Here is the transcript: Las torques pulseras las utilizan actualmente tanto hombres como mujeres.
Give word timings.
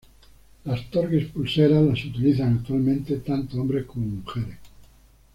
Las 0.65 0.89
torques 0.89 1.27
pulseras 1.27 1.83
las 1.85 2.03
utilizan 2.05 2.57
actualmente 2.57 3.17
tanto 3.17 3.61
hombres 3.61 3.85
como 3.85 4.07
mujeres. 4.07 4.57